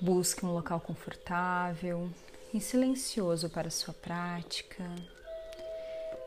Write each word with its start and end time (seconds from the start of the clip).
Busque 0.00 0.46
um 0.46 0.52
local 0.52 0.80
confortável 0.80 2.08
e 2.54 2.60
silencioso 2.60 3.50
para 3.50 3.68
sua 3.68 3.92
prática. 3.92 4.84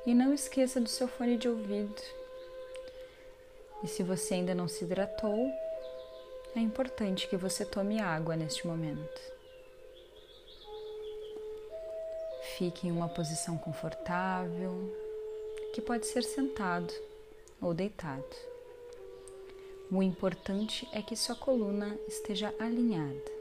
E 0.06 0.14
não 0.14 0.34
esqueça 0.34 0.82
do 0.82 0.90
seu 0.90 1.08
fone 1.08 1.38
de 1.38 1.48
ouvido. 1.48 2.02
E 3.82 3.88
se 3.88 4.04
você 4.04 4.34
ainda 4.34 4.54
não 4.54 4.68
se 4.68 4.84
hidratou, 4.84 5.50
é 6.54 6.60
importante 6.60 7.30
que 7.30 7.38
você 7.38 7.64
tome 7.64 8.02
água 8.02 8.36
neste 8.36 8.68
momento. 8.68 9.22
Fique 12.58 12.90
em 12.90 12.92
uma 12.92 13.08
posição 13.08 13.58
confortável, 13.58 14.94
que 15.74 15.80
pode 15.80 16.08
ser 16.08 16.24
sentado 16.24 16.94
ou 17.62 17.74
deitado. 17.74 18.36
O 19.90 20.04
importante 20.04 20.88
é 20.92 21.02
que 21.02 21.16
sua 21.16 21.36
coluna 21.36 21.98
esteja 22.08 22.54
alinhada. 22.60 23.41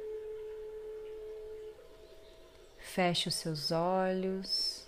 Feche 2.95 3.29
os 3.29 3.37
seus 3.37 3.71
olhos 3.71 4.85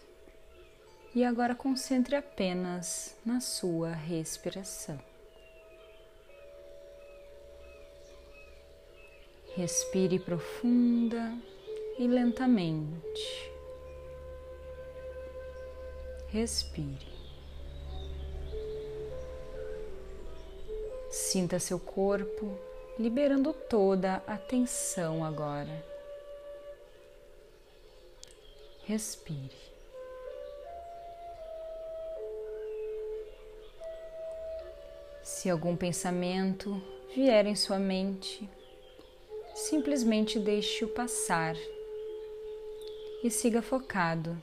e 1.14 1.24
agora 1.24 1.54
concentre 1.54 2.16
apenas 2.16 3.16
na 3.24 3.38
sua 3.40 3.92
respiração. 3.92 4.98
Respire 9.54 10.18
profunda 10.18 11.32
e 11.96 12.08
lentamente. 12.08 13.52
Respire. 16.26 17.06
Sinta 21.08 21.60
seu 21.60 21.78
corpo 21.78 22.58
liberando 22.98 23.52
toda 23.52 24.24
a 24.26 24.36
tensão 24.36 25.24
agora. 25.24 25.91
Respire. 28.92 29.56
Se 35.22 35.48
algum 35.48 35.74
pensamento 35.74 36.78
vier 37.14 37.46
em 37.46 37.56
sua 37.56 37.78
mente, 37.78 38.46
simplesmente 39.54 40.38
deixe-o 40.38 40.88
passar 40.88 41.56
e 43.24 43.30
siga 43.30 43.62
focado 43.62 44.36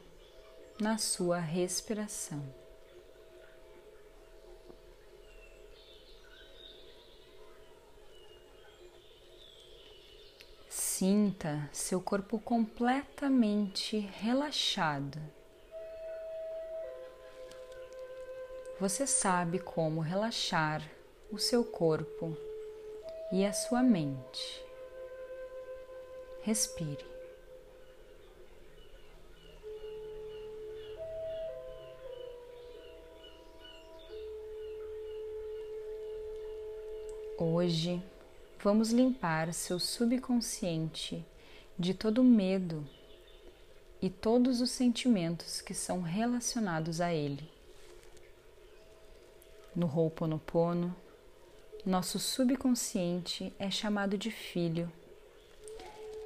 na 0.82 0.98
sua 0.98 1.38
respiração. 1.38 2.42
Sinta 11.00 11.70
seu 11.72 12.02
corpo 12.02 12.38
completamente 12.38 14.00
relaxado. 14.20 15.18
Você 18.78 19.08
sabe 19.08 19.60
como 19.60 20.02
relaxar 20.02 20.82
o 21.32 21.38
seu 21.38 21.64
corpo 21.64 22.36
e 23.32 23.46
a 23.46 23.54
sua 23.54 23.82
mente. 23.82 24.62
Respire. 26.42 27.06
Hoje 37.38 38.04
vamos 38.62 38.92
limpar 38.92 39.54
seu 39.54 39.80
subconsciente 39.80 41.26
de 41.78 41.94
todo 41.94 42.24
medo 42.24 42.88
e 44.02 44.10
todos 44.10 44.62
os 44.62 44.72
sentimentos 44.72 45.62
que 45.62 45.74
são 45.74 46.02
relacionados 46.02 47.02
a 47.02 47.14
ele. 47.14 47.50
No 49.76 49.88
Ho'oponopono, 49.88 50.96
nosso 51.86 52.20
subconsciente 52.20 53.54
é 53.58 53.72
chamado 53.72 54.18
de 54.18 54.32
filho 54.32 54.92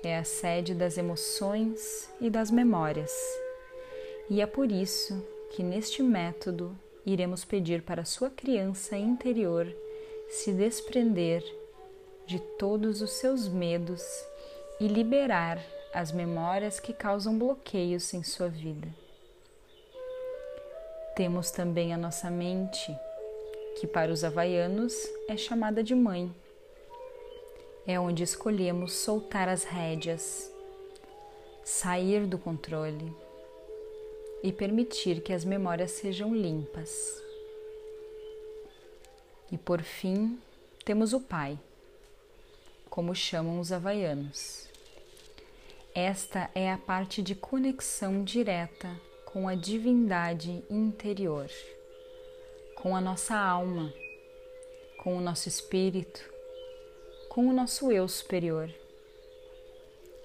é 0.03 0.17
a 0.17 0.23
sede 0.23 0.73
das 0.73 0.97
emoções 0.97 2.09
e 2.19 2.29
das 2.29 2.51
memórias. 2.51 3.11
E 4.29 4.41
é 4.41 4.45
por 4.45 4.71
isso 4.71 5.25
que 5.51 5.63
neste 5.63 6.03
método 6.03 6.77
iremos 7.05 7.45
pedir 7.45 7.81
para 7.81 8.05
sua 8.05 8.29
criança 8.29 8.97
interior 8.97 9.67
se 10.29 10.51
desprender 10.51 11.43
de 12.25 12.39
todos 12.39 13.01
os 13.01 13.11
seus 13.11 13.47
medos 13.47 14.03
e 14.79 14.87
liberar 14.87 15.59
as 15.93 16.11
memórias 16.11 16.79
que 16.79 16.93
causam 16.93 17.37
bloqueios 17.37 18.13
em 18.13 18.23
sua 18.23 18.49
vida. 18.49 18.87
Temos 21.15 21.51
também 21.51 21.93
a 21.93 21.97
nossa 21.97 22.29
mente, 22.31 22.95
que 23.79 23.85
para 23.85 24.11
os 24.11 24.23
havaianos 24.23 24.93
é 25.27 25.37
chamada 25.37 25.83
de 25.83 25.93
mãe 25.93 26.33
é 27.85 27.99
onde 27.99 28.23
escolhemos 28.23 28.93
soltar 28.93 29.49
as 29.49 29.63
rédeas, 29.63 30.51
sair 31.63 32.25
do 32.25 32.37
controle 32.37 33.13
e 34.41 34.51
permitir 34.51 35.21
que 35.21 35.33
as 35.33 35.43
memórias 35.43 35.91
sejam 35.91 36.33
limpas. 36.33 37.21
E 39.51 39.57
por 39.57 39.81
fim, 39.81 40.39
temos 40.85 41.13
o 41.13 41.19
Pai, 41.19 41.59
como 42.93 43.15
chamam 43.15 43.59
os 43.59 43.71
havaianos. 43.71 44.69
Esta 45.95 46.51
é 46.53 46.71
a 46.71 46.77
parte 46.77 47.23
de 47.23 47.33
conexão 47.33 48.23
direta 48.23 49.01
com 49.25 49.47
a 49.47 49.55
divindade 49.55 50.63
interior, 50.69 51.49
com 52.75 52.95
a 52.95 53.01
nossa 53.01 53.35
alma, 53.35 53.91
com 54.99 55.17
o 55.17 55.21
nosso 55.21 55.49
espírito 55.49 56.31
com 57.33 57.47
o 57.47 57.51
nosso 57.51 57.91
eu 57.91 58.07
superior, 58.07 58.69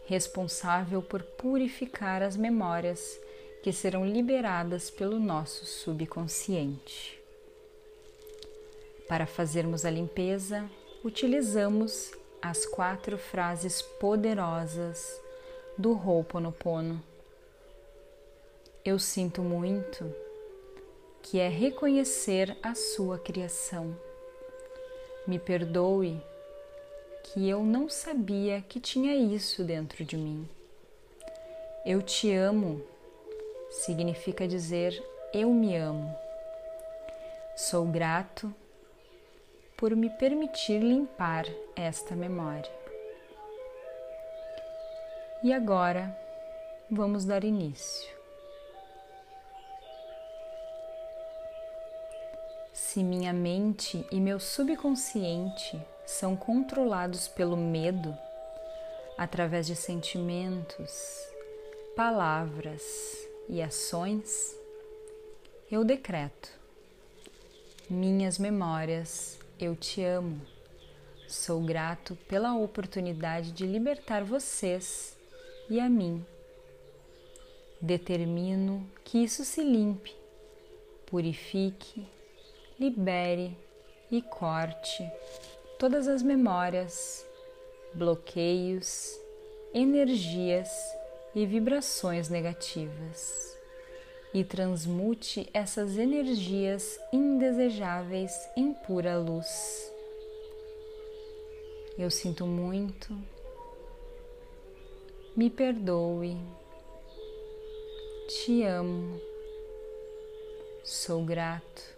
responsável 0.04 1.00
por 1.00 1.22
purificar 1.22 2.22
as 2.22 2.36
memórias 2.36 3.18
que 3.62 3.72
serão 3.72 4.06
liberadas 4.06 4.90
pelo 4.90 5.18
nosso 5.18 5.64
subconsciente. 5.64 7.18
Para 9.08 9.24
fazermos 9.24 9.86
a 9.86 9.90
limpeza, 9.90 10.70
utilizamos 11.02 12.12
as 12.40 12.64
quatro 12.64 13.18
frases 13.18 13.82
poderosas 13.82 15.20
do 15.76 15.92
Ho'oponopono. 15.92 17.02
Eu 18.84 18.98
sinto 18.98 19.42
muito, 19.42 20.12
que 21.22 21.38
é 21.38 21.48
reconhecer 21.48 22.56
a 22.62 22.74
sua 22.74 23.18
criação. 23.18 23.96
Me 25.26 25.38
perdoe 25.38 26.22
que 27.22 27.48
eu 27.48 27.62
não 27.62 27.88
sabia 27.88 28.62
que 28.62 28.80
tinha 28.80 29.14
isso 29.14 29.62
dentro 29.62 30.04
de 30.04 30.16
mim. 30.16 30.48
Eu 31.84 32.00
te 32.00 32.32
amo 32.32 32.82
significa 33.70 34.48
dizer 34.48 35.02
eu 35.32 35.52
me 35.52 35.76
amo. 35.76 36.14
Sou 37.56 37.84
grato 37.84 38.54
por 39.78 39.94
me 39.94 40.10
permitir 40.10 40.80
limpar 40.80 41.46
esta 41.76 42.16
memória. 42.16 42.70
E 45.40 45.52
agora 45.52 46.18
vamos 46.90 47.24
dar 47.24 47.44
início. 47.44 48.12
Se 52.72 53.04
minha 53.04 53.32
mente 53.32 54.04
e 54.10 54.18
meu 54.18 54.40
subconsciente 54.40 55.80
são 56.04 56.34
controlados 56.34 57.28
pelo 57.28 57.56
medo 57.56 58.18
através 59.16 59.64
de 59.64 59.76
sentimentos, 59.76 60.90
palavras 61.94 62.82
e 63.48 63.62
ações, 63.62 64.58
eu 65.70 65.84
decreto: 65.84 66.50
minhas 67.88 68.38
memórias, 68.38 69.38
eu 69.58 69.74
te 69.74 70.02
amo. 70.02 70.40
Sou 71.26 71.60
grato 71.60 72.16
pela 72.28 72.56
oportunidade 72.56 73.52
de 73.52 73.66
libertar 73.66 74.24
vocês 74.24 75.16
e 75.68 75.78
a 75.80 75.88
mim. 75.88 76.24
Determino 77.80 78.88
que 79.04 79.18
isso 79.18 79.44
se 79.44 79.62
limpe, 79.62 80.14
purifique, 81.06 82.06
libere 82.78 83.56
e 84.10 84.22
corte 84.22 85.08
todas 85.78 86.08
as 86.08 86.22
memórias, 86.22 87.26
bloqueios, 87.94 89.18
energias 89.72 90.70
e 91.34 91.46
vibrações 91.46 92.28
negativas 92.28 93.47
e 94.32 94.44
transmute 94.44 95.48
essas 95.52 95.96
energias 95.96 96.98
indesejáveis 97.12 98.32
em 98.56 98.72
pura 98.72 99.18
luz. 99.18 99.92
Eu 101.96 102.10
sinto 102.10 102.46
muito, 102.46 103.16
me 105.34 105.50
perdoe, 105.50 106.36
te 108.28 108.62
amo, 108.62 109.20
sou 110.84 111.24
grato. 111.24 111.96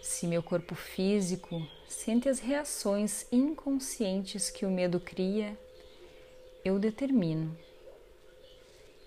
Se 0.00 0.26
meu 0.26 0.42
corpo 0.42 0.74
físico 0.74 1.60
sente 1.88 2.28
as 2.28 2.38
reações 2.38 3.26
inconscientes 3.32 4.48
que 4.48 4.64
o 4.64 4.70
medo 4.70 5.00
cria, 5.00 5.58
eu 6.64 6.78
determino. 6.78 7.56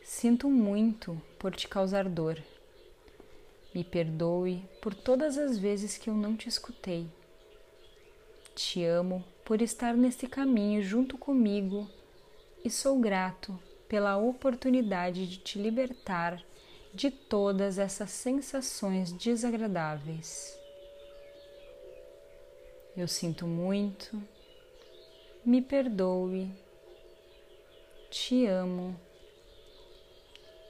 Sinto 0.07 0.49
muito 0.49 1.21
por 1.37 1.53
te 1.53 1.67
causar 1.67 2.07
dor. 2.07 2.41
Me 3.75 3.83
perdoe 3.83 4.63
por 4.81 4.95
todas 4.95 5.37
as 5.37 5.59
vezes 5.59 5.97
que 5.97 6.09
eu 6.09 6.13
não 6.13 6.35
te 6.35 6.47
escutei. 6.47 7.07
Te 8.55 8.85
amo 8.85 9.23
por 9.43 9.61
estar 9.61 9.95
nesse 9.97 10.25
caminho 10.25 10.81
junto 10.81 11.17
comigo 11.17 11.87
e 12.63 12.69
sou 12.69 12.97
grato 12.97 13.59
pela 13.89 14.17
oportunidade 14.17 15.27
de 15.27 15.37
te 15.39 15.59
libertar 15.59 16.41
de 16.93 17.11
todas 17.11 17.77
essas 17.77 18.09
sensações 18.09 19.11
desagradáveis. 19.11 20.57
Eu 22.95 23.09
sinto 23.09 23.45
muito, 23.45 24.19
me 25.45 25.61
perdoe, 25.61 26.49
te 28.09 28.47
amo, 28.47 28.97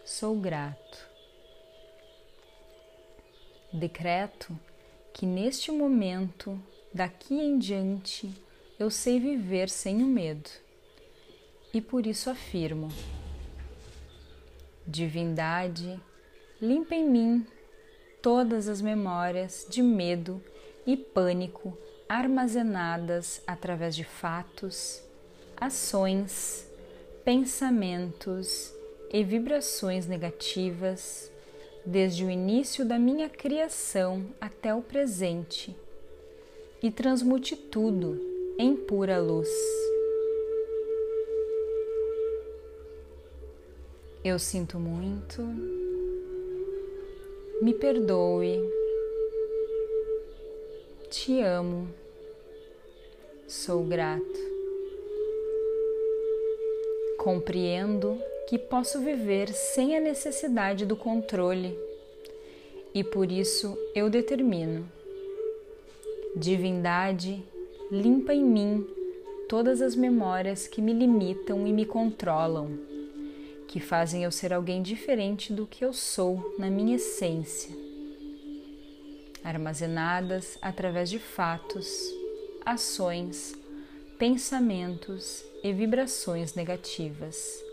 sou 0.08 0.38
grato. 0.40 1.06
Decreto 3.74 4.58
que 5.14 5.26
neste 5.26 5.70
momento, 5.70 6.58
daqui 6.94 7.36
em 7.36 7.60
diante, 7.60 8.34
eu 8.80 8.90
sei 8.90 9.20
viver 9.20 9.70
sem 9.70 10.02
o 10.02 10.08
medo 10.08 10.50
e 11.74 11.82
por 11.82 12.08
isso 12.08 12.30
afirmo: 12.30 12.88
Divindade, 14.88 16.00
limpa 16.62 16.96
em 16.96 17.10
mim 17.10 17.46
todas 18.22 18.70
as 18.70 18.80
memórias 18.80 19.68
de 19.70 19.84
medo 19.84 20.42
e 20.86 20.96
pânico 20.96 21.78
armazenadas 22.08 23.42
através 23.46 23.94
de 23.94 24.06
fatos, 24.06 25.04
ações, 25.60 26.66
pensamentos 27.26 28.77
e 29.12 29.24
vibrações 29.24 30.06
negativas 30.06 31.32
desde 31.86 32.26
o 32.26 32.30
início 32.30 32.84
da 32.84 33.00
minha 33.00 33.30
criação 33.30 34.26
até 34.42 34.76
o 34.76 34.82
presente 34.82 35.76
e 36.84 36.92
transmute 36.92 37.56
tudo 37.56 38.20
em 38.58 38.76
pura 38.76 39.20
luz. 39.20 39.50
Eu 44.24 44.38
sinto 44.38 44.78
muito, 44.78 45.42
me 47.62 47.74
perdoe, 47.74 48.60
te 51.10 51.42
amo, 51.42 51.88
sou 53.48 53.84
grato. 53.86 54.58
Compreendo 57.18 58.20
que 58.48 58.58
posso 58.58 59.02
viver 59.02 59.50
sem 59.50 59.98
a 59.98 60.00
necessidade 60.00 60.86
do 60.86 60.96
controle. 60.96 61.78
E 62.94 63.04
por 63.04 63.30
isso 63.30 63.78
eu 63.94 64.10
determino. 64.10 64.90
Divindade 66.34 67.44
limpa 67.92 68.34
em 68.34 68.44
mim 68.44 68.88
todas 69.50 69.82
as 69.82 69.96
memórias 69.96 70.66
que 70.66 70.82
me 70.82 70.94
limitam 70.94 71.68
e 71.68 71.74
me 71.74 71.86
controlam, 71.86 72.80
que 73.68 73.82
fazem 73.82 74.24
eu 74.24 74.32
ser 74.32 74.54
alguém 74.54 74.82
diferente 74.82 75.52
do 75.52 75.68
que 75.68 75.84
eu 75.84 75.92
sou 75.92 76.56
na 76.58 76.70
minha 76.70 76.96
essência, 76.96 77.76
armazenadas 79.44 80.58
através 80.62 81.10
de 81.10 81.20
fatos, 81.20 82.14
ações, 82.66 83.56
pensamentos 84.18 85.44
e 85.64 85.72
vibrações 85.74 86.54
negativas, 86.54 87.67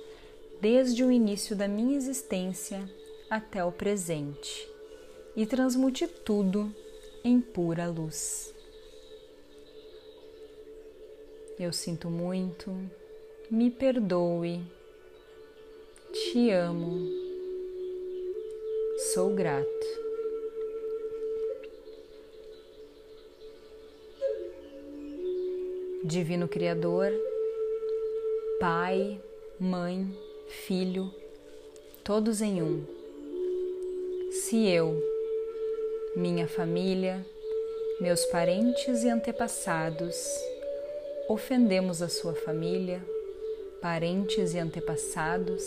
desde 0.60 1.04
o 1.04 1.10
início 1.10 1.54
da 1.54 1.68
minha 1.68 1.96
existência 1.96 2.88
até 3.28 3.64
o 3.64 3.72
presente, 3.72 4.68
e 5.36 5.44
transmute 5.44 6.06
tudo 6.06 6.74
em 7.24 7.40
pura 7.40 7.88
luz. 7.88 8.54
Eu 11.58 11.72
sinto 11.72 12.10
muito, 12.10 12.70
me 13.50 13.70
perdoe, 13.70 14.60
te 16.12 16.50
amo, 16.50 17.08
sou 19.12 19.34
grato. 19.34 20.04
Divino 26.04 26.46
Criador, 26.46 27.10
Pai, 28.60 29.20
Mãe, 29.58 30.06
Filho, 30.46 31.10
todos 32.02 32.40
em 32.40 32.62
um. 32.62 32.84
Se 34.30 34.68
eu, 34.68 35.02
minha 36.16 36.46
família, 36.46 37.24
meus 38.00 38.24
parentes 38.26 39.02
e 39.04 39.08
antepassados, 39.08 40.16
ofendemos 41.28 42.02
a 42.02 42.08
sua 42.08 42.34
família, 42.34 43.02
parentes 43.80 44.54
e 44.54 44.58
antepassados 44.58 45.64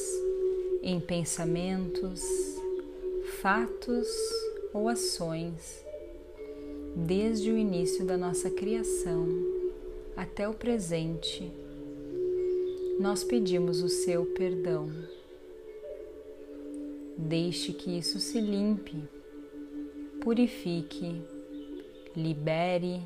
em 0.81 0.99
pensamentos, 0.99 2.21
fatos 3.41 4.07
ou 4.73 4.87
ações, 4.87 5.83
desde 6.95 7.51
o 7.51 7.57
início 7.57 8.05
da 8.05 8.17
nossa 8.17 8.49
criação 8.49 9.27
até 10.15 10.47
o 10.47 10.53
presente, 10.53 11.51
nós 12.99 13.23
pedimos 13.23 13.83
o 13.83 13.89
seu 13.89 14.25
perdão. 14.25 14.89
Deixe 17.15 17.73
que 17.73 17.95
isso 17.97 18.19
se 18.19 18.39
limpe, 18.41 19.03
purifique, 20.21 21.21
libere 22.15 23.01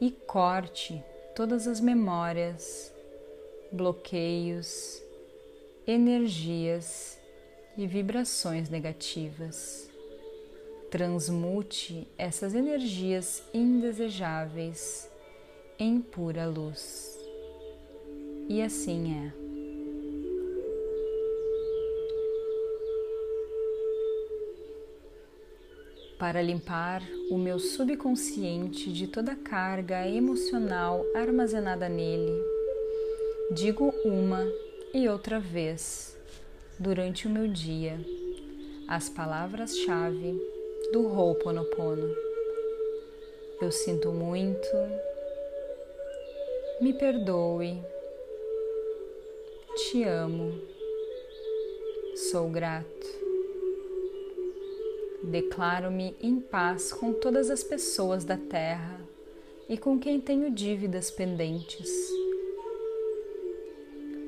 e 0.00 0.10
corte 0.10 1.02
todas 1.34 1.68
as 1.68 1.80
memórias, 1.80 2.92
bloqueios, 3.70 5.00
energias 5.86 7.18
e 7.76 7.86
vibrações 7.86 8.68
negativas. 8.68 9.88
Transmute 10.90 12.08
essas 12.18 12.52
energias 12.52 13.44
indesejáveis 13.54 15.08
em 15.78 16.00
pura 16.00 16.46
luz. 16.48 17.19
E 18.50 18.60
assim 18.60 19.14
é. 19.14 19.32
para 26.18 26.42
limpar 26.42 27.00
o 27.30 27.38
meu 27.38 27.60
subconsciente 27.60 28.92
de 28.92 29.06
toda 29.06 29.36
carga 29.36 30.06
emocional 30.06 31.06
armazenada 31.14 31.88
nele. 31.88 32.42
Digo 33.52 33.94
uma 34.04 34.44
e 34.92 35.08
outra 35.08 35.38
vez 35.38 36.18
durante 36.76 37.28
o 37.28 37.30
meu 37.30 37.46
dia 37.46 38.00
as 38.88 39.08
palavras-chave 39.08 40.36
do 40.92 41.06
Ho'oponopono. 41.06 42.12
Eu 43.62 43.70
sinto 43.70 44.10
muito, 44.10 44.66
me 46.80 46.92
perdoe, 46.92 47.80
te 49.76 50.02
amo, 50.02 50.52
sou 52.16 52.48
grato. 52.50 53.06
Declaro-me 55.22 56.16
em 56.20 56.40
paz 56.40 56.92
com 56.92 57.12
todas 57.12 57.50
as 57.50 57.62
pessoas 57.62 58.24
da 58.24 58.36
terra 58.36 59.00
e 59.68 59.78
com 59.78 59.98
quem 59.98 60.20
tenho 60.20 60.50
dívidas 60.50 61.10
pendentes. 61.10 61.88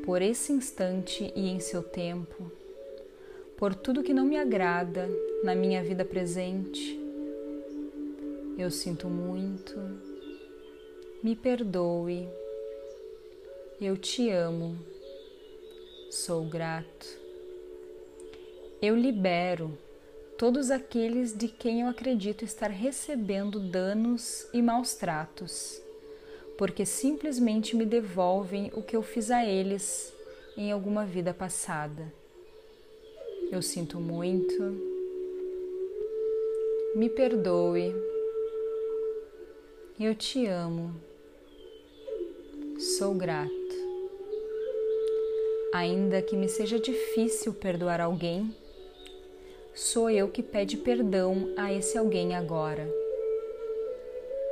Por 0.04 0.22
esse 0.22 0.52
instante 0.52 1.32
e 1.34 1.48
em 1.48 1.58
seu 1.58 1.82
tempo, 1.82 2.50
por 3.56 3.74
tudo 3.74 4.02
que 4.02 4.14
não 4.14 4.24
me 4.24 4.36
agrada 4.36 5.08
na 5.42 5.54
minha 5.54 5.82
vida 5.82 6.04
presente, 6.04 7.00
eu 8.58 8.70
sinto 8.70 9.08
muito, 9.08 9.74
me 11.22 11.34
perdoe, 11.34 12.28
eu 13.80 13.96
te 13.96 14.28
amo, 14.30 14.76
sou 16.12 16.44
grato. 16.44 17.06
Eu 18.82 18.94
libero 18.94 19.78
todos 20.36 20.70
aqueles 20.70 21.32
de 21.32 21.48
quem 21.48 21.80
eu 21.80 21.88
acredito 21.88 22.44
estar 22.44 22.68
recebendo 22.68 23.58
danos 23.58 24.46
e 24.52 24.60
maus 24.60 24.94
tratos, 24.94 25.80
porque 26.58 26.84
simplesmente 26.84 27.74
me 27.74 27.86
devolvem 27.86 28.70
o 28.74 28.82
que 28.82 28.94
eu 28.94 29.02
fiz 29.02 29.30
a 29.30 29.42
eles 29.42 30.12
em 30.54 30.70
alguma 30.70 31.06
vida 31.06 31.32
passada. 31.32 32.12
Eu 33.50 33.62
sinto 33.62 33.98
muito, 33.98 34.62
me 36.94 37.08
perdoe, 37.08 37.94
eu 39.98 40.14
te 40.14 40.46
amo, 40.46 40.94
sou 42.78 43.14
grato. 43.14 43.61
Ainda 45.72 46.20
que 46.20 46.36
me 46.36 46.50
seja 46.50 46.78
difícil 46.78 47.54
perdoar 47.54 47.98
alguém, 47.98 48.54
sou 49.74 50.10
eu 50.10 50.28
que 50.28 50.42
pede 50.42 50.76
perdão 50.76 51.50
a 51.56 51.72
esse 51.72 51.96
alguém 51.96 52.36
agora. 52.36 52.86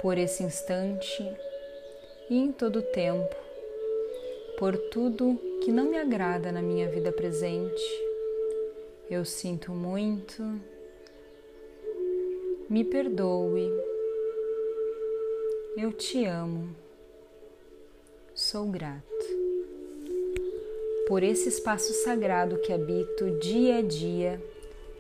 Por 0.01 0.17
esse 0.17 0.43
instante 0.43 1.23
e 2.31 2.39
em 2.39 2.51
todo 2.51 2.79
o 2.79 2.83
tempo, 2.83 3.37
por 4.59 4.79
tudo 4.79 5.39
que 5.63 5.71
não 5.71 5.91
me 5.91 5.99
agrada 5.99 6.51
na 6.51 6.63
minha 6.63 6.89
vida 6.89 7.13
presente, 7.13 7.85
eu 9.11 9.23
sinto 9.23 9.73
muito, 9.73 10.43
me 12.67 12.83
perdoe, 12.83 13.71
eu 15.77 15.93
te 15.93 16.25
amo, 16.25 16.75
sou 18.35 18.65
grato 18.65 19.20
por 21.11 21.25
esse 21.25 21.49
espaço 21.49 21.93
sagrado 22.05 22.59
que 22.59 22.73
habito 22.73 23.33
dia 23.41 23.79
a 23.79 23.83
dia, 23.83 24.41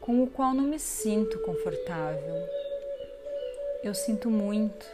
com 0.00 0.24
o 0.24 0.26
qual 0.26 0.52
não 0.52 0.64
me 0.64 0.76
sinto 0.76 1.38
confortável. 1.38 2.34
Eu 3.84 3.94
sinto 3.94 4.28
muito. 4.28 4.84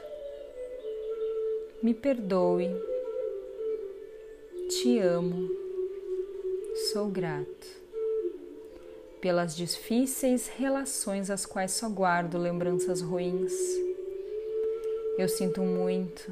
Me 1.83 1.95
perdoe. 1.95 2.69
Te 4.69 4.99
amo. 4.99 5.49
Sou 6.93 7.07
grato 7.09 7.67
pelas 9.19 9.57
difíceis 9.57 10.49
relações 10.49 11.31
às 11.31 11.47
quais 11.47 11.71
só 11.71 11.89
guardo 11.89 12.37
lembranças 12.37 13.01
ruins. 13.01 13.55
Eu 15.17 15.31
sinto 15.31 15.63
muito. 15.63 16.31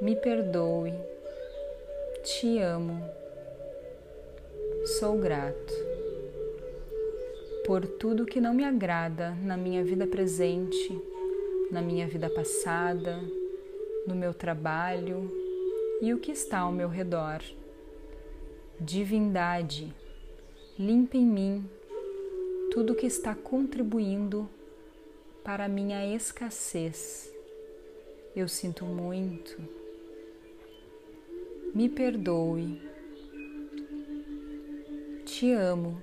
Me 0.00 0.14
perdoe. 0.14 0.94
Te 2.22 2.60
amo 2.60 3.18
Sou 4.84 5.18
grato 5.18 5.74
por 7.66 7.86
tudo 7.86 8.24
que 8.24 8.40
não 8.40 8.54
me 8.54 8.64
agrada 8.64 9.32
na 9.42 9.54
minha 9.54 9.84
vida 9.84 10.06
presente, 10.06 10.98
na 11.70 11.82
minha 11.82 12.08
vida 12.08 12.30
passada, 12.30 13.20
no 14.06 14.14
meu 14.14 14.32
trabalho 14.32 15.30
e 16.00 16.14
o 16.14 16.18
que 16.18 16.32
está 16.32 16.60
ao 16.60 16.72
meu 16.72 16.88
redor. 16.88 17.42
Divindade, 18.80 19.94
limpa 20.78 21.18
em 21.18 21.26
mim 21.26 21.70
tudo 22.70 22.94
que 22.94 23.06
está 23.06 23.34
contribuindo 23.34 24.48
para 25.44 25.66
a 25.66 25.68
minha 25.68 26.06
escassez. 26.16 27.30
Eu 28.34 28.48
sinto 28.48 28.86
muito. 28.86 29.60
Me 31.74 31.86
perdoe 31.86 32.89
te 35.24 35.52
amo, 35.52 36.02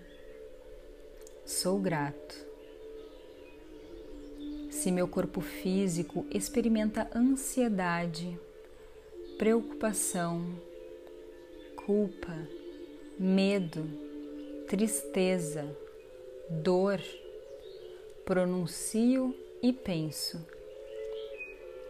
sou 1.46 1.80
grato. 1.80 2.36
Se 4.70 4.92
meu 4.92 5.08
corpo 5.08 5.42
físico 5.42 6.26
experimenta 6.30 7.10
ansiedade, 7.14 8.40
preocupação, 9.38 10.46
culpa, 11.86 12.38
medo, 13.18 13.84
tristeza, 14.68 15.76
dor, 16.50 17.02
pronuncio 18.24 19.36
e 19.62 19.74
penso. 19.74 20.46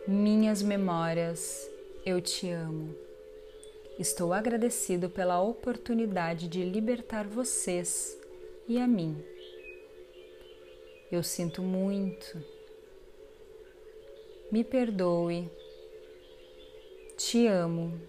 Minhas 0.08 0.62
memórias, 0.62 1.70
eu 2.06 2.22
te 2.22 2.50
amo. 2.50 3.07
Estou 4.00 4.32
agradecido 4.32 5.10
pela 5.10 5.42
oportunidade 5.42 6.48
de 6.48 6.64
libertar 6.64 7.26
vocês 7.26 8.16
e 8.68 8.80
a 8.80 8.88
mim. 8.88 9.26
Eu 11.12 11.24
sinto 11.24 11.64
muito. 11.64 12.40
Me 14.52 14.64
perdoe. 14.64 15.50
Te 17.18 17.48
amo. 17.48 18.00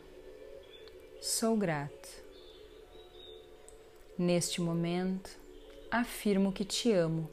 Sou 1.23 1.57
grato. 1.57 2.23
Neste 4.19 4.61
momento, 4.61 5.31
afirmo 5.91 6.53
que 6.53 6.67
te 6.67 6.93
amo. 6.93 7.31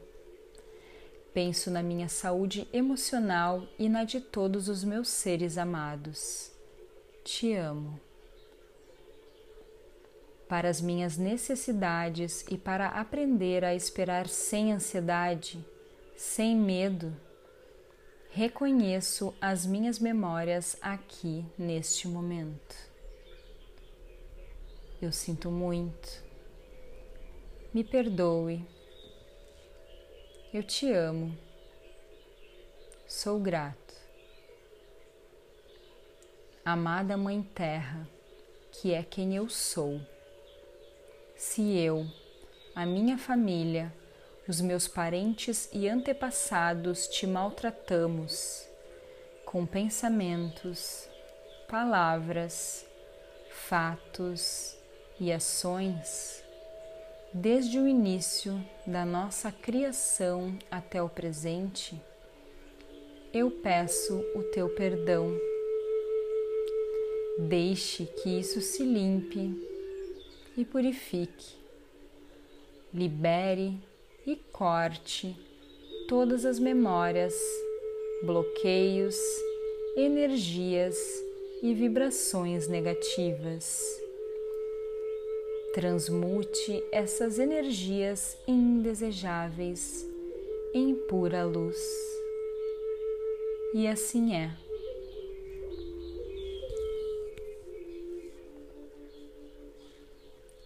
Penso 1.34 1.70
na 1.70 1.82
minha 1.82 2.08
saúde 2.08 2.66
emocional 2.72 3.68
e 3.78 3.86
na 3.86 4.04
de 4.04 4.18
todos 4.18 4.66
os 4.70 4.82
meus 4.82 5.08
seres 5.08 5.58
amados. 5.58 6.50
Te 7.22 7.52
amo 7.52 8.05
para 10.48 10.68
as 10.68 10.80
minhas 10.80 11.16
necessidades 11.16 12.44
e 12.48 12.56
para 12.56 12.88
aprender 12.88 13.64
a 13.64 13.74
esperar 13.74 14.28
sem 14.28 14.72
ansiedade, 14.72 15.64
sem 16.16 16.56
medo, 16.56 17.14
reconheço 18.30 19.34
as 19.40 19.66
minhas 19.66 19.98
memórias 19.98 20.76
aqui 20.80 21.44
neste 21.58 22.06
momento. 22.06 22.76
Eu 25.02 25.10
sinto 25.10 25.50
muito. 25.50 26.24
Me 27.74 27.82
perdoe. 27.82 28.64
Eu 30.54 30.62
te 30.62 30.90
amo. 30.92 31.36
Sou 33.06 33.38
grato. 33.38 33.94
Amada 36.64 37.16
Mãe 37.16 37.42
Terra, 37.42 38.08
que 38.72 38.92
é 38.92 39.02
quem 39.02 39.36
eu 39.36 39.48
sou 39.48 40.00
se 41.36 41.76
eu, 41.76 42.06
a 42.74 42.86
minha 42.86 43.18
família, 43.18 43.92
os 44.48 44.58
meus 44.58 44.88
parentes 44.88 45.68
e 45.70 45.86
antepassados 45.86 47.06
te 47.08 47.26
maltratamos 47.26 48.66
com 49.44 49.66
pensamentos, 49.66 51.06
palavras, 51.68 52.86
fatos 53.50 54.78
e 55.20 55.30
ações, 55.30 56.42
desde 57.34 57.78
o 57.78 57.86
início 57.86 58.58
da 58.86 59.04
nossa 59.04 59.52
criação 59.52 60.58
até 60.70 61.02
o 61.02 61.08
presente, 61.08 62.00
eu 63.32 63.50
peço 63.50 64.18
o 64.34 64.42
teu 64.44 64.70
perdão. 64.70 65.38
Deixe 67.38 68.06
que 68.06 68.40
isso 68.40 68.62
se 68.62 68.82
limpe 68.82 69.75
e 70.56 70.64
purifique. 70.64 71.56
Libere 72.92 73.78
e 74.26 74.36
corte 74.52 75.36
todas 76.08 76.44
as 76.44 76.58
memórias, 76.58 77.34
bloqueios, 78.22 79.16
energias 79.96 80.96
e 81.62 81.74
vibrações 81.74 82.68
negativas. 82.68 83.82
Transmute 85.74 86.82
essas 86.90 87.38
energias 87.38 88.36
indesejáveis 88.46 90.06
em 90.72 90.94
pura 90.94 91.44
luz. 91.44 91.78
E 93.74 93.86
assim 93.86 94.34
é. 94.34 94.65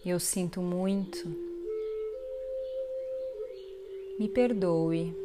Eu 0.03 0.19
sinto 0.19 0.61
muito. 0.61 1.27
Me 4.17 4.27
perdoe. 4.27 5.15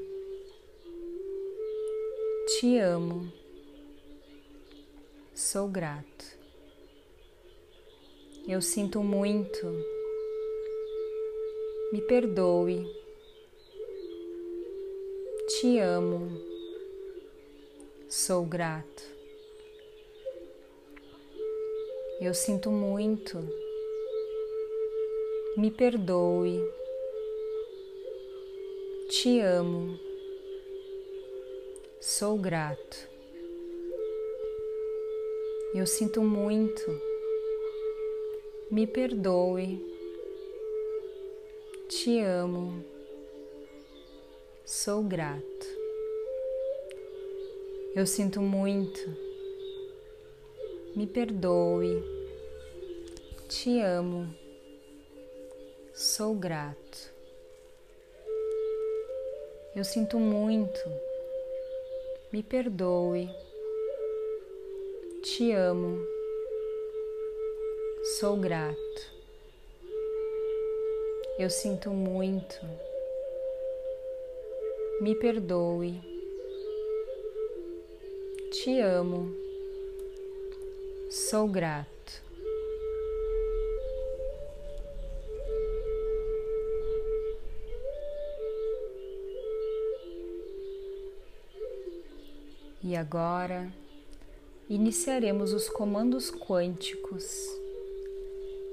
Te 2.46 2.76
amo. 2.78 3.32
Sou 5.34 5.66
grato. 5.66 6.26
Eu 8.46 8.60
sinto 8.60 9.02
muito. 9.02 9.66
Me 11.90 12.02
perdoe. 12.02 12.84
Te 15.48 15.78
amo. 15.78 16.28
Sou 18.10 18.44
grato. 18.44 19.02
Eu 22.20 22.34
sinto 22.34 22.70
muito 22.70 23.65
me 25.56 25.70
perdoe, 25.70 26.62
te 29.08 29.40
amo, 29.40 29.98
sou 31.98 32.36
grato. 32.36 33.08
Eu 35.74 35.86
sinto 35.86 36.22
muito. 36.22 36.84
Me 38.70 38.86
perdoe. 38.86 39.78
Te 41.86 42.20
amo. 42.20 42.82
Sou 44.64 45.02
grato. 45.02 45.66
Eu 47.94 48.06
sinto 48.06 48.40
muito. 48.40 49.00
Me 50.94 51.06
perdoe. 51.06 52.02
Te 53.48 53.80
amo. 53.80 54.45
Sou 55.98 56.34
grato. 56.34 57.10
Eu 59.74 59.82
sinto 59.82 60.18
muito. 60.18 60.78
Me 62.30 62.42
perdoe. 62.42 63.30
Te 65.22 65.52
amo. 65.52 66.06
Sou 68.18 68.36
grato. 68.36 68.76
Eu 71.38 71.48
sinto 71.48 71.88
muito. 71.88 72.60
Me 75.00 75.14
perdoe. 75.14 75.98
Te 78.50 78.80
amo. 78.82 79.34
Sou 81.08 81.48
grato. 81.48 81.95
E 92.88 92.94
agora 92.94 93.68
iniciaremos 94.70 95.52
os 95.52 95.68
comandos 95.68 96.30
quânticos. 96.30 97.24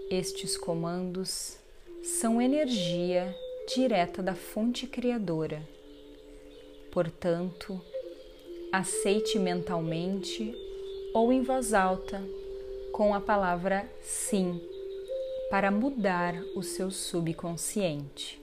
Estes 0.08 0.55
comandos 0.55 1.58
são 2.03 2.39
energia 2.39 3.36
direta 3.74 4.22
da 4.22 4.36
fonte 4.36 4.86
criadora. 4.86 5.67
Portanto, 6.91 7.82
aceite 8.72 9.39
mentalmente 9.39 10.55
ou 11.12 11.34
em 11.34 11.41
voz 11.41 11.74
alta 11.74 12.22
com 12.91 13.15
a 13.15 13.20
palavra 13.20 13.91
sim 14.00 14.62
para 15.50 15.72
mudar 15.72 16.39
o 16.55 16.62
seu 16.62 16.91
subconsciente. 16.91 18.43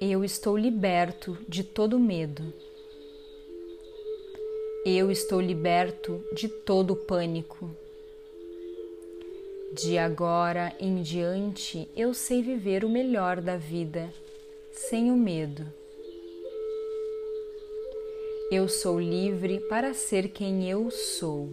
Eu 0.00 0.22
estou 0.22 0.56
liberto 0.56 1.36
de 1.48 1.64
todo 1.64 1.98
medo. 1.98 2.54
Eu 4.86 5.10
estou 5.10 5.40
liberto 5.40 6.24
de 6.32 6.48
todo 6.48 6.94
pânico. 6.94 7.68
De 9.72 9.98
agora 9.98 10.72
em 10.78 11.02
diante, 11.02 11.88
eu 11.96 12.14
sei 12.14 12.42
viver 12.42 12.84
o 12.84 12.88
melhor 12.88 13.40
da 13.40 13.56
vida, 13.56 14.08
sem 14.70 15.10
o 15.10 15.16
medo. 15.16 15.66
Eu 18.52 18.68
sou 18.68 19.00
livre 19.00 19.58
para 19.68 19.92
ser 19.94 20.28
quem 20.28 20.70
eu 20.70 20.92
sou. 20.92 21.48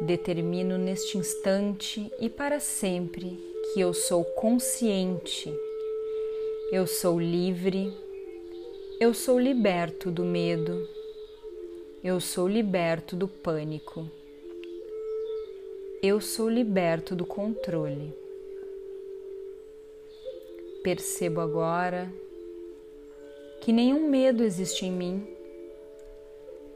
Determino 0.00 0.76
neste 0.76 1.16
instante 1.16 2.12
e 2.18 2.28
para 2.28 2.58
sempre 2.58 3.48
que 3.72 3.80
eu 3.80 3.92
sou 3.92 4.24
consciente, 4.24 5.52
eu 6.72 6.86
sou 6.86 7.20
livre, 7.20 7.92
eu 8.98 9.12
sou 9.12 9.38
liberto 9.38 10.10
do 10.10 10.24
medo, 10.24 10.88
eu 12.02 12.20
sou 12.20 12.48
liberto 12.48 13.14
do 13.14 13.28
pânico, 13.28 14.08
eu 16.02 16.20
sou 16.20 16.48
liberto 16.48 17.14
do 17.14 17.26
controle. 17.26 18.14
Percebo 20.82 21.40
agora 21.40 22.10
que 23.60 23.72
nenhum 23.72 24.08
medo 24.08 24.42
existe 24.42 24.86
em 24.86 24.92
mim. 24.92 25.26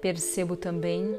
Percebo 0.01 0.57
também 0.57 1.19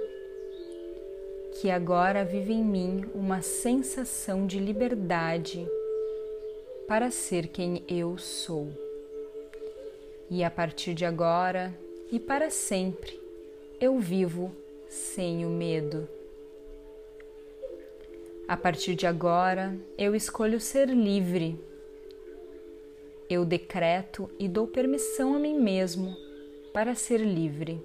que 1.56 1.70
agora 1.70 2.26
vive 2.26 2.54
em 2.54 2.64
mim 2.64 3.06
uma 3.14 3.42
sensação 3.42 4.48
de 4.48 4.60
liberdade 4.60 5.68
para 6.88 7.12
ser 7.12 7.48
quem 7.48 7.84
eu 7.88 8.18
sou. 8.18 8.70
E 10.30 10.44
a 10.44 10.50
partir 10.50 10.94
de 10.94 11.06
agora 11.06 11.74
e 12.12 12.20
para 12.20 12.50
sempre 12.50 13.20
eu 13.80 14.00
vivo 14.00 14.56
sem 14.88 15.46
o 15.46 15.50
medo. 15.50 16.08
A 18.48 18.58
partir 18.58 18.96
de 18.96 19.08
agora 19.08 19.78
eu 19.98 20.16
escolho 20.16 20.60
ser 20.60 20.90
livre. 20.90 21.60
Eu 23.30 23.46
decreto 23.46 24.30
e 24.38 24.48
dou 24.48 24.68
permissão 24.68 25.36
a 25.36 25.40
mim 25.40 25.58
mesmo 25.60 26.16
para 26.74 26.94
ser 26.94 27.22
livre. 27.22 27.82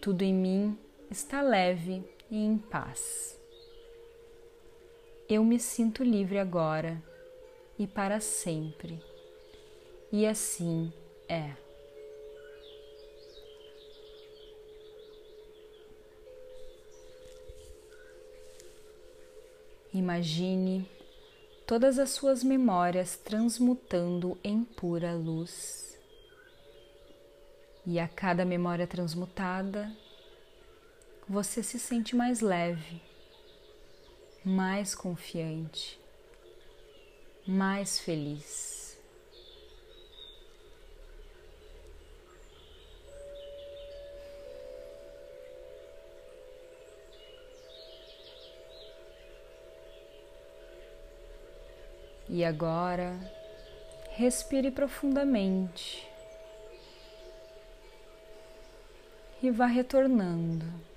Tudo 0.00 0.22
em 0.22 0.34
mim 0.34 0.76
está 1.14 1.40
leve 1.40 2.02
e 2.28 2.44
em 2.44 2.58
paz. 2.58 3.40
Eu 5.28 5.44
me 5.44 5.60
sinto 5.60 6.02
livre 6.02 6.40
agora 6.40 7.00
e 7.78 7.86
para 7.86 8.18
sempre, 8.18 9.00
e 10.10 10.26
assim 10.26 10.92
é. 11.28 11.52
Imagine 19.92 20.84
todas 21.64 22.00
as 22.00 22.10
suas 22.10 22.42
memórias 22.42 23.16
transmutando 23.16 24.36
em 24.42 24.64
pura 24.64 25.14
luz. 25.14 25.96
E 27.86 28.00
a 28.00 28.08
cada 28.08 28.44
memória 28.44 28.86
transmutada, 28.86 29.94
você 31.28 31.62
se 31.62 31.78
sente 31.78 32.14
mais 32.14 32.40
leve, 32.40 33.00
mais 34.44 34.94
confiante, 34.94 35.98
mais 37.46 37.98
feliz. 37.98 38.98
E 52.28 52.44
agora, 52.44 53.14
respire 54.10 54.70
profundamente 54.70 56.06
e 59.42 59.50
vá 59.50 59.66
retornando 59.66 60.93